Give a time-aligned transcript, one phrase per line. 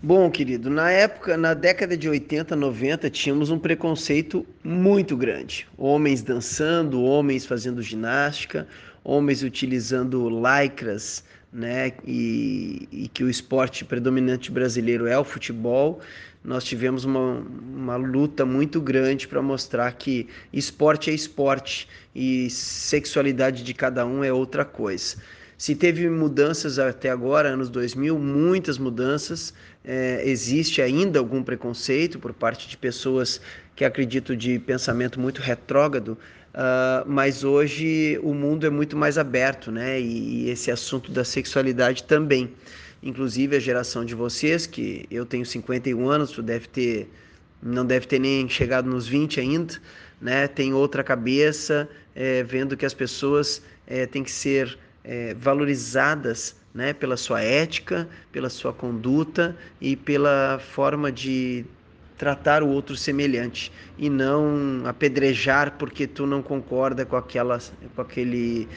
[0.00, 5.66] Bom, querido, na época, na década de 80, 90, tínhamos um preconceito muito grande.
[5.76, 8.68] Homens dançando, homens fazendo ginástica,
[9.02, 11.94] homens utilizando lycras, né?
[12.06, 15.98] E, e que o esporte predominante brasileiro é o futebol.
[16.44, 17.44] Nós tivemos uma,
[17.74, 24.22] uma luta muito grande para mostrar que esporte é esporte e sexualidade de cada um
[24.22, 25.16] é outra coisa.
[25.58, 29.52] Se teve mudanças até agora, anos 2000, muitas mudanças,
[29.84, 33.40] é, existe ainda algum preconceito por parte de pessoas
[33.74, 36.16] que acreditam de pensamento muito retrógrado,
[36.54, 40.00] uh, mas hoje o mundo é muito mais aberto, né?
[40.00, 42.52] E, e esse assunto da sexualidade também.
[43.02, 47.10] Inclusive a geração de vocês, que eu tenho 51 anos, tu deve ter,
[47.60, 49.74] não deve ter nem chegado nos 20 ainda,
[50.20, 50.46] né?
[50.46, 56.92] Tem outra cabeça, é, vendo que as pessoas é, têm que ser é, valorizadas né,
[56.92, 61.64] pela sua ética, pela sua conduta e pela forma de
[62.18, 67.58] tratar o outro semelhante e não apedrejar porque tu não concorda com aquela,
[67.94, 68.68] com aquele,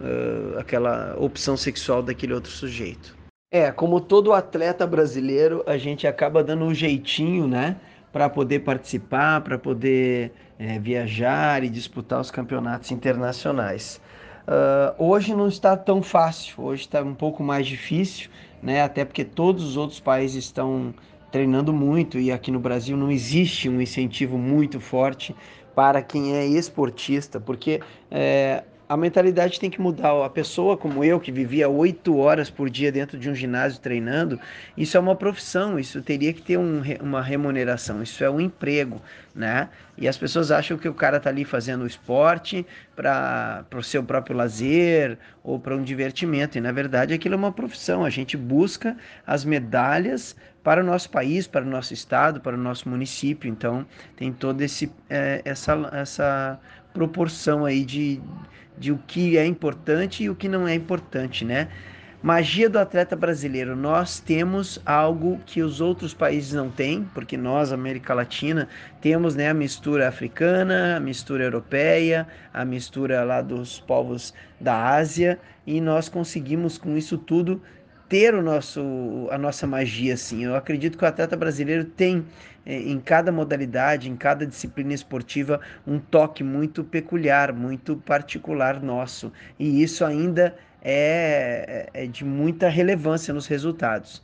[0.00, 3.18] uh, aquela opção sexual daquele outro sujeito.
[3.52, 7.76] É, como todo atleta brasileiro, a gente acaba dando um jeitinho, né,
[8.12, 14.00] para poder participar, para poder é, viajar e disputar os campeonatos internacionais.
[14.48, 18.30] Uh, hoje não está tão fácil, hoje está um pouco mais difícil,
[18.62, 18.82] né?
[18.82, 20.94] Até porque todos os outros países estão
[21.30, 25.34] treinando muito e aqui no Brasil não existe um incentivo muito forte
[25.74, 27.80] para quem é esportista, porque
[28.10, 30.24] é, a mentalidade tem que mudar.
[30.24, 34.40] A pessoa como eu, que vivia oito horas por dia dentro de um ginásio treinando,
[34.76, 39.00] isso é uma profissão, isso teria que ter um, uma remuneração, isso é um emprego,
[39.32, 39.68] né?
[39.96, 44.36] E as pessoas acham que o cara está ali fazendo esporte para o seu próprio
[44.36, 48.04] lazer ou para um divertimento, e na verdade aquilo é uma profissão.
[48.04, 52.60] A gente busca as medalhas para o nosso país, para o nosso estado, para o
[52.60, 53.48] nosso município.
[53.48, 54.64] Então tem toda
[55.08, 56.60] é, essa, essa
[56.92, 58.20] proporção aí de,
[58.78, 61.68] de o que é importante e o que não é importante, né?
[62.22, 63.74] Magia do atleta brasileiro.
[63.74, 68.68] Nós temos algo que os outros países não têm, porque nós, América Latina,
[69.00, 75.38] temos né, a mistura africana, a mistura europeia, a mistura lá dos povos da Ásia,
[75.66, 77.62] e nós conseguimos com isso tudo
[78.10, 80.44] ter o nosso, a nossa magia, assim.
[80.44, 82.26] Eu acredito que o atleta brasileiro tem
[82.66, 89.32] é, em cada modalidade, em cada disciplina esportiva, um toque muito peculiar, muito particular nosso.
[89.56, 94.20] E isso ainda é, é de muita relevância nos resultados.